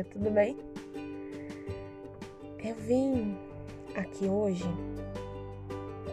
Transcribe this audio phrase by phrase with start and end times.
[0.00, 0.56] dia, tudo bem?
[2.64, 3.36] Eu vim
[3.94, 4.64] aqui hoje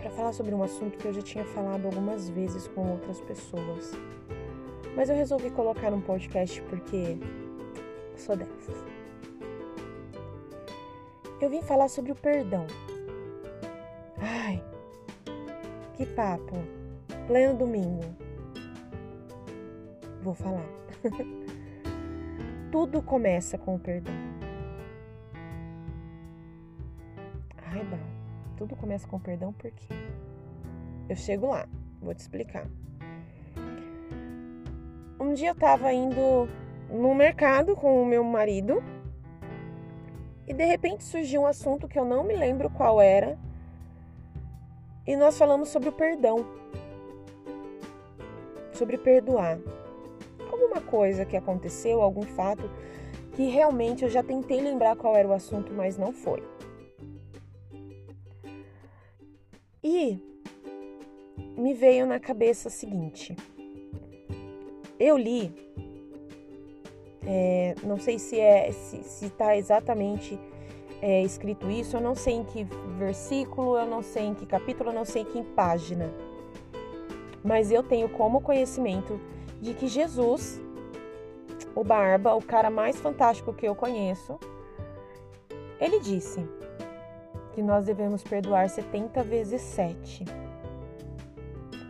[0.00, 3.92] para falar sobre um assunto que eu já tinha falado algumas vezes com outras pessoas.
[4.96, 7.18] Mas eu resolvi colocar num podcast porque
[8.16, 8.84] sou dessas.
[11.40, 12.66] Eu vim falar sobre o perdão.
[14.18, 14.62] Ai,
[15.94, 16.56] que papo.
[17.26, 18.04] Pleno domingo.
[20.22, 20.68] Vou falar.
[22.74, 24.12] Tudo começa com o perdão.
[27.66, 27.96] Ai, Bá,
[28.56, 29.94] tudo começa com o perdão por quê?
[31.08, 31.68] Eu chego lá,
[32.02, 32.66] vou te explicar.
[35.20, 36.48] Um dia eu tava indo
[36.90, 38.82] no mercado com o meu marido
[40.44, 43.38] e de repente surgiu um assunto que eu não me lembro qual era
[45.06, 46.44] e nós falamos sobre o perdão,
[48.72, 49.60] sobre perdoar
[50.54, 52.70] alguma coisa que aconteceu, algum fato
[53.32, 56.42] que realmente eu já tentei lembrar qual era o assunto, mas não foi.
[59.82, 60.18] E
[61.58, 63.36] me veio na cabeça o seguinte:
[64.98, 65.52] eu li,
[67.26, 70.38] é, não sei se é se está exatamente
[71.02, 72.64] é, escrito isso, eu não sei em que
[72.96, 76.10] versículo, eu não sei em que capítulo, eu não sei em que página,
[77.42, 79.20] mas eu tenho como conhecimento
[79.64, 80.60] de que Jesus,
[81.74, 84.38] o Barba, o cara mais fantástico que eu conheço,
[85.80, 86.46] ele disse
[87.54, 90.26] que nós devemos perdoar 70 vezes 7.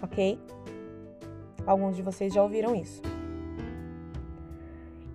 [0.00, 0.38] Ok?
[1.66, 3.02] Alguns de vocês já ouviram isso.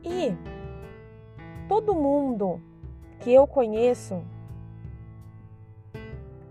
[0.03, 0.35] E
[1.69, 2.61] todo mundo
[3.21, 4.21] que eu conheço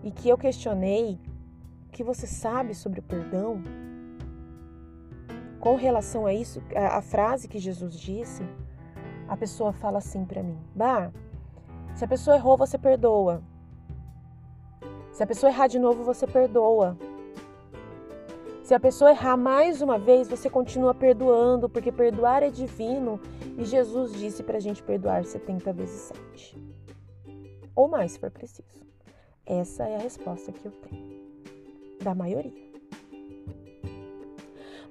[0.03, 1.19] e que eu questionei,
[1.91, 3.61] que você sabe sobre o perdão,
[5.61, 8.43] com relação a isso, a, a frase que Jesus disse,
[9.27, 11.11] a pessoa fala assim para mim: Bah,
[11.95, 13.43] se a pessoa errou, você perdoa.
[15.11, 16.97] Se a pessoa errar de novo, você perdoa.
[18.63, 23.19] Se a pessoa errar mais uma vez, você continua perdoando, porque perdoar é divino
[23.57, 26.57] e Jesus disse para a gente perdoar 70 vezes 7.
[27.75, 28.81] Ou mais, se for preciso.
[29.45, 31.21] Essa é a resposta que eu tenho,
[32.01, 32.70] da maioria.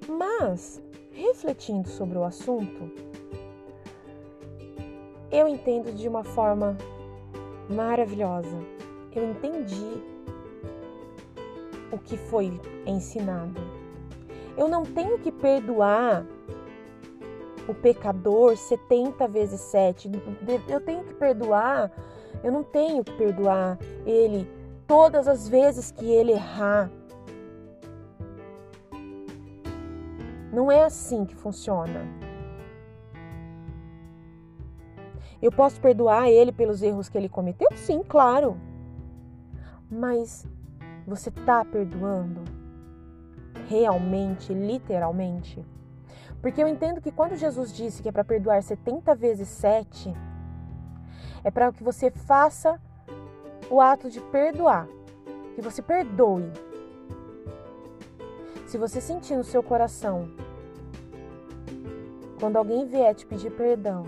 [0.09, 2.91] Mas, refletindo sobre o assunto,
[5.31, 6.77] eu entendo de uma forma
[7.69, 8.57] maravilhosa.
[9.15, 10.03] Eu entendi
[11.93, 13.61] o que foi ensinado.
[14.57, 16.27] Eu não tenho que perdoar
[17.69, 20.11] o pecador 70 vezes 7.
[20.69, 21.93] Eu tenho que perdoar,
[22.43, 24.49] eu não tenho que perdoar ele
[24.87, 26.91] todas as vezes que ele errar.
[30.53, 32.01] Não é assim que funciona.
[35.41, 37.69] Eu posso perdoar ele pelos erros que ele cometeu?
[37.75, 38.59] Sim, claro.
[39.91, 40.47] Mas
[41.07, 42.43] você está perdoando?
[43.69, 45.65] Realmente, literalmente?
[46.43, 50.15] Porque eu entendo que quando Jesus disse que é para perdoar 70 vezes 7,
[51.45, 52.81] é para que você faça
[53.71, 54.87] o ato de perdoar,
[55.55, 56.51] que você perdoe,
[58.71, 60.29] se você sentir no seu coração,
[62.39, 64.05] quando alguém vier te pedir perdão,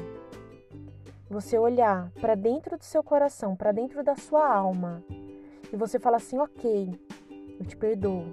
[1.29, 5.03] você olhar para dentro do seu coração, para dentro da sua alma,
[5.73, 6.97] e você falar assim: ok,
[7.59, 8.25] eu te perdoo.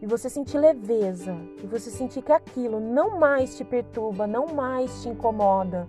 [0.00, 5.02] E você sentir leveza, e você sentir que aquilo não mais te perturba, não mais
[5.02, 5.88] te incomoda,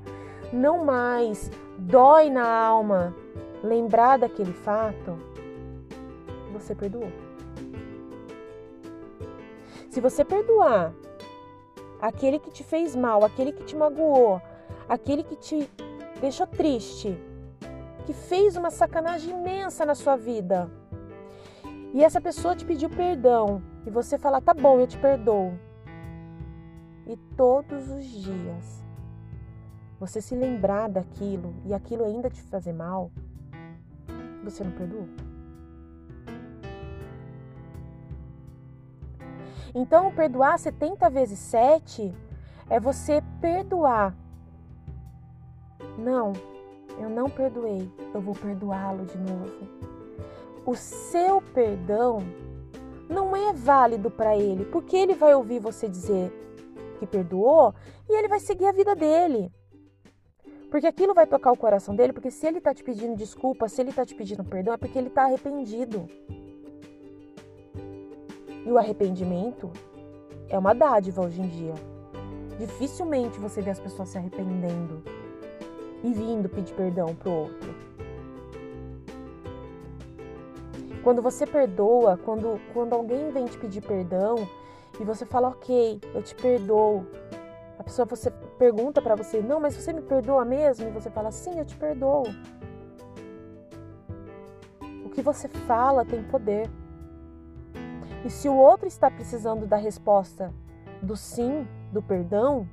[0.52, 3.16] não mais dói na alma
[3.62, 5.16] lembrar daquele fato,
[6.52, 7.12] você perdoou.
[9.96, 10.94] Se você perdoar
[12.02, 14.42] aquele que te fez mal, aquele que te magoou,
[14.90, 15.70] aquele que te
[16.20, 17.18] deixou triste,
[18.06, 20.70] que fez uma sacanagem imensa na sua vida,
[21.94, 25.58] e essa pessoa te pediu perdão, e você falar, tá bom, eu te perdoo.
[27.08, 28.84] E todos os dias
[29.98, 33.10] você se lembrar daquilo e aquilo ainda te fazer mal,
[34.44, 35.08] você não perdoou.
[39.78, 42.14] Então, perdoar 70 vezes 7
[42.70, 44.16] é você perdoar.
[45.98, 46.32] Não,
[46.98, 49.68] eu não perdoei, eu vou perdoá-lo de novo.
[50.66, 52.20] O seu perdão
[53.10, 56.32] não é válido para ele, porque ele vai ouvir você dizer
[56.98, 57.76] que perdoou
[58.10, 59.52] e ele vai seguir a vida dele.
[60.72, 63.82] Porque aquilo vai tocar o coração dele, porque se ele está te pedindo desculpa, se
[63.82, 66.08] ele está te pedindo perdão, é porque ele está arrependido.
[68.66, 69.72] E o arrependimento
[70.50, 71.74] é uma dádiva hoje em dia.
[72.58, 75.04] Dificilmente você vê as pessoas se arrependendo
[76.04, 77.76] e vindo pedir perdão pro outro.
[81.04, 84.48] Quando você perdoa, quando, quando alguém vem te pedir perdão
[85.00, 87.06] e você fala, ok, eu te perdoo.
[87.78, 90.88] A pessoa você pergunta para você, não, mas você me perdoa mesmo?
[90.88, 92.24] E você fala, sim, eu te perdoo.
[95.06, 96.68] O que você fala tem poder.
[98.26, 100.52] E se o outro está precisando da resposta
[101.00, 102.68] do sim, do perdão,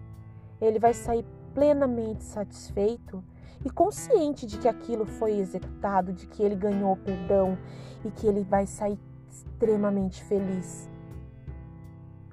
[0.59, 3.23] ele vai sair plenamente satisfeito
[3.63, 7.59] e consciente de que aquilo foi executado, de que ele ganhou perdão
[8.03, 10.89] e que ele vai sair extremamente feliz.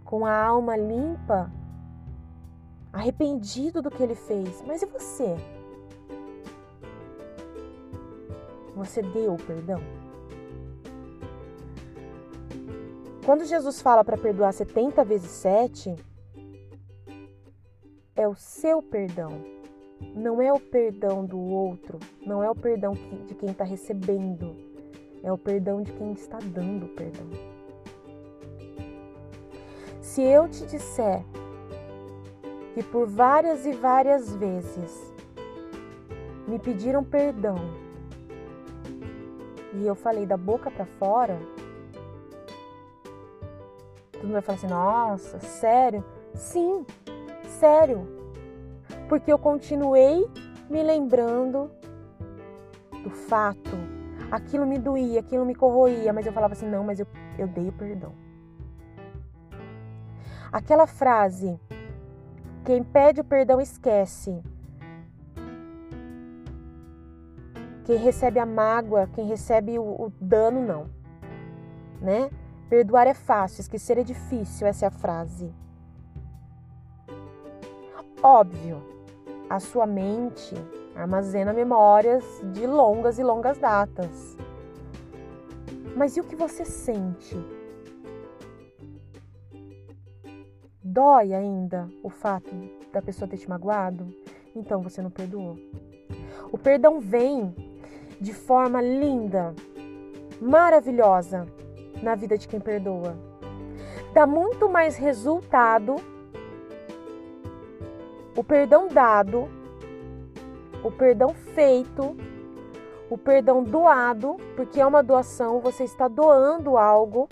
[0.06, 1.52] Com a alma limpa,
[2.94, 4.64] arrependido do que ele fez.
[4.66, 5.36] Mas e você?
[8.76, 9.99] Você deu perdão?
[13.26, 15.96] Quando Jesus fala para perdoar 70 vezes 7,
[18.16, 19.44] é o seu perdão,
[20.16, 22.94] não é o perdão do outro, não é o perdão
[23.28, 24.56] de quem está recebendo,
[25.24, 27.28] é o perdão de quem está dando perdão.
[30.02, 31.24] Se eu te disser
[32.74, 35.14] que por várias e várias vezes
[36.48, 37.58] me pediram perdão
[39.74, 41.40] e eu falei da boca para fora,
[44.20, 46.04] Todo mundo vai falar assim: nossa, sério?
[46.36, 46.86] Sim,
[47.48, 48.06] sério.
[49.08, 50.30] Porque eu continuei
[50.70, 51.72] me lembrando
[53.02, 53.72] do fato.
[54.30, 57.08] Aquilo me doía, aquilo me corroía, mas eu falava assim: não, mas eu,
[57.38, 58.12] eu dei o perdão.
[60.52, 61.58] Aquela frase:
[62.66, 64.44] quem pede o perdão esquece.
[67.86, 70.90] Quem recebe a mágoa, quem recebe o, o dano, não.
[72.02, 72.30] Né?
[72.70, 75.52] Perdoar é fácil, esquecer é difícil, essa é a frase.
[78.22, 78.84] Óbvio,
[79.50, 80.54] a sua mente
[80.96, 82.24] armazena memórias
[82.54, 84.38] de longas e longas datas.
[85.96, 87.36] Mas e o que você sente?
[90.84, 92.52] Dói ainda o fato
[92.94, 94.14] da pessoa ter te magoado?
[94.56, 95.58] Então você não perdoou.
[96.52, 97.56] O perdão vem
[98.22, 99.56] de forma linda,
[100.42, 101.48] maravilhosa,
[102.02, 103.16] na vida de quem perdoa.
[104.14, 105.96] Dá muito mais resultado
[108.36, 109.50] o perdão dado,
[110.84, 112.16] o perdão feito,
[113.10, 117.28] o perdão doado, porque é uma doação, você está doando algo.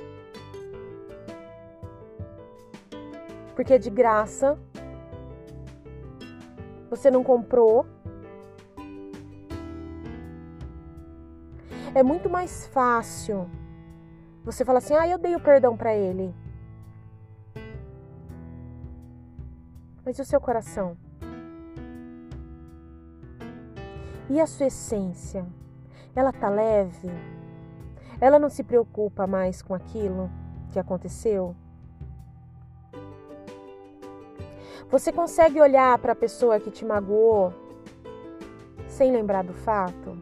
[3.56, 4.60] Porque é de graça.
[6.90, 7.86] Você não comprou.
[11.96, 13.50] É muito mais fácil
[14.48, 16.34] você fala assim: "Ah, eu dei o perdão para ele".
[20.06, 20.98] Mas e o seu coração?
[24.30, 25.46] E a sua essência?
[26.16, 27.10] Ela tá leve?
[28.22, 30.32] Ela não se preocupa mais com aquilo
[30.72, 31.54] que aconteceu?
[34.90, 37.54] Você consegue olhar para a pessoa que te magoou
[38.88, 40.18] sem lembrar do fato?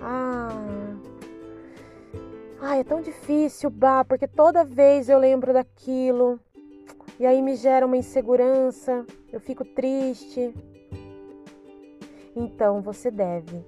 [0.00, 0.48] Ah,
[2.66, 6.40] Ai, é tão difícil, bah, porque toda vez eu lembro daquilo
[7.20, 10.54] e aí me gera uma insegurança, eu fico triste.
[12.34, 13.62] Então você deve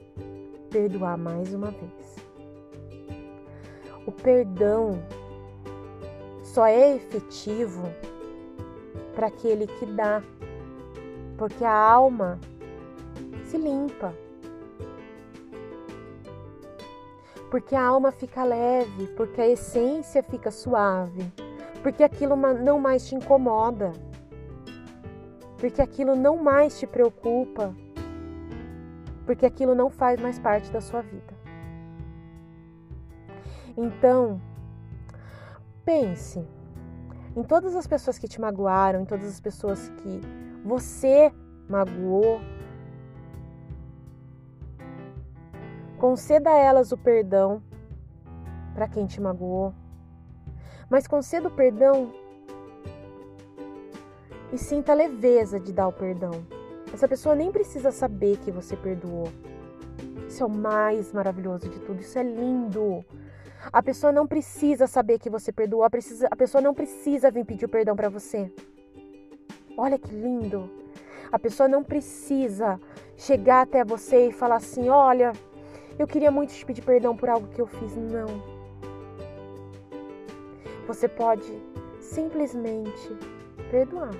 [0.70, 2.16] perdoar mais uma vez.
[4.06, 4.92] O perdão
[6.42, 7.82] só é efetivo
[9.14, 10.23] para aquele que dá,
[11.37, 12.40] porque a alma
[13.44, 14.14] se limpa.
[17.50, 21.32] Porque a alma fica leve, porque a essência fica suave,
[21.82, 23.92] porque aquilo não mais te incomoda,
[25.58, 27.74] porque aquilo não mais te preocupa,
[29.24, 31.34] porque aquilo não faz mais parte da sua vida.
[33.76, 34.40] Então,
[35.84, 36.46] pense
[37.36, 40.20] em todas as pessoas que te magoaram, em todas as pessoas que
[40.64, 41.30] você
[41.68, 42.40] magoou,
[45.98, 47.62] Conceda a elas o perdão
[48.74, 49.72] para quem te magoou,
[50.90, 52.12] mas conceda o perdão
[54.52, 56.32] e sinta a leveza de dar o perdão.
[56.92, 59.28] Essa pessoa nem precisa saber que você perdoou.
[60.28, 63.02] Isso é o mais maravilhoso de tudo, isso é lindo.
[63.72, 67.44] A pessoa não precisa saber que você perdoou, a, precisa, a pessoa não precisa vir
[67.46, 68.52] pedir perdão para você.
[69.76, 70.70] Olha que lindo.
[71.32, 72.78] A pessoa não precisa
[73.16, 75.32] chegar até você e falar assim: olha,
[75.98, 77.96] eu queria muito te pedir perdão por algo que eu fiz.
[77.96, 78.56] Não.
[80.86, 81.50] Você pode
[82.00, 83.16] simplesmente
[83.70, 84.14] perdoar.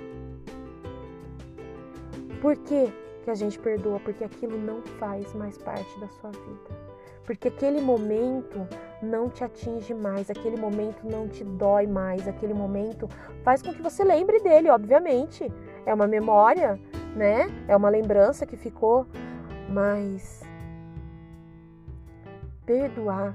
[2.40, 2.92] Por que,
[3.25, 4.00] que a gente perdoa?
[4.00, 6.87] Porque aquilo não faz mais parte da sua vida.
[7.25, 8.66] Porque aquele momento
[9.02, 13.09] não te atinge mais, aquele momento não te dói mais, aquele momento
[13.42, 15.52] faz com que você lembre dele, obviamente.
[15.85, 16.80] É uma memória,
[17.16, 17.49] né?
[17.66, 19.06] É uma lembrança que ficou,
[19.68, 20.46] mas
[22.67, 23.35] perdoar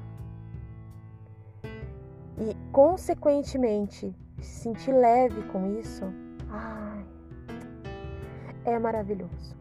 [2.38, 6.04] e consequentemente se sentir leve com isso,
[6.50, 7.06] ai,
[8.66, 9.56] é maravilhoso.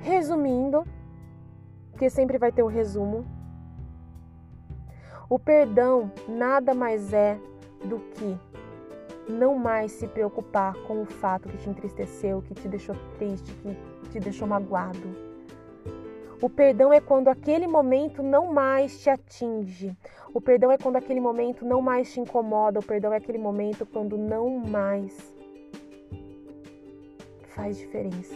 [0.00, 0.84] Resumindo,
[1.90, 3.26] porque sempre vai ter um resumo.
[5.28, 7.38] O perdão nada mais é
[7.84, 8.38] do que
[9.28, 14.10] não mais se preocupar com o fato que te entristeceu, que te deixou triste, que
[14.10, 15.31] te deixou magoado.
[16.42, 19.96] O perdão é quando aquele momento não mais te atinge.
[20.34, 22.80] O perdão é quando aquele momento não mais te incomoda.
[22.80, 25.32] O perdão é aquele momento quando não mais
[27.54, 28.34] faz diferença.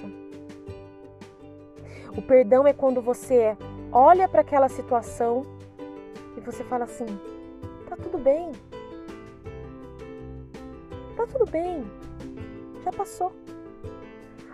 [2.16, 3.56] O perdão é quando você
[3.90, 5.42] olha para aquela situação
[6.36, 7.06] e você fala assim:
[7.88, 8.52] tá tudo bem.
[11.16, 11.84] Tá tudo bem.
[12.84, 13.32] Já passou.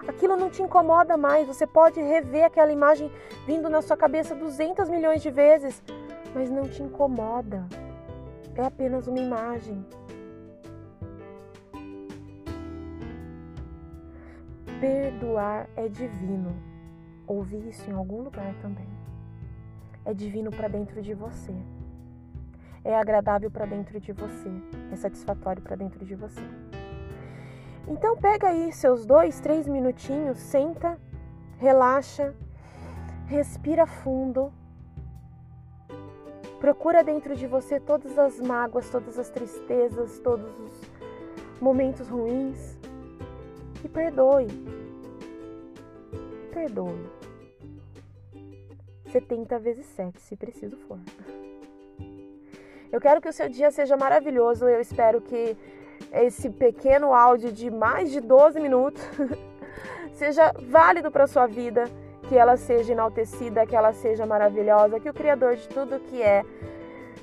[0.06, 1.46] Aquilo não te incomoda mais.
[1.46, 3.10] Você pode rever aquela imagem
[3.46, 5.82] vindo na sua cabeça 200 milhões de vezes,
[6.34, 7.66] mas não te incomoda.
[8.54, 9.84] É apenas uma imagem.
[14.80, 16.72] Perdoar é divino
[17.26, 18.88] ouvi isso em algum lugar também.
[20.04, 21.54] É divino para dentro de você.
[22.84, 24.50] É agradável para dentro de você.
[24.90, 26.42] É satisfatório para dentro de você.
[27.92, 30.98] Então pega aí seus dois, três minutinhos, senta,
[31.58, 32.34] relaxa,
[33.26, 34.52] respira fundo.
[36.58, 40.90] Procura dentro de você todas as mágoas, todas as tristezas, todos os
[41.60, 42.78] momentos ruins
[43.84, 44.48] e perdoe
[46.52, 47.10] perdoe.
[49.10, 50.98] 70 vezes 7, se preciso for.
[52.90, 54.68] Eu quero que o seu dia seja maravilhoso.
[54.68, 55.56] Eu espero que
[56.12, 59.02] esse pequeno áudio de mais de 12 minutos
[60.12, 61.84] seja válido para sua vida,
[62.28, 66.44] que ela seja enaltecida, que ela seja maravilhosa, que o Criador de tudo que é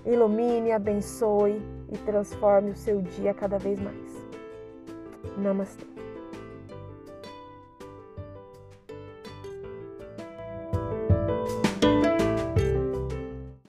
[0.05, 4.27] ilumine, abençoe e transforme o seu dia cada vez mais.
[5.38, 5.99] Namastê.